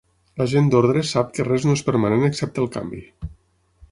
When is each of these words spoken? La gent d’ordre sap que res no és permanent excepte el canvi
La 0.41 0.45
gent 0.53 0.69
d’ordre 0.73 1.03
sap 1.09 1.29
que 1.35 1.45
res 1.49 1.67
no 1.69 1.77
és 1.79 1.85
permanent 1.91 2.27
excepte 2.31 2.65
el 2.65 2.73
canvi 2.79 3.05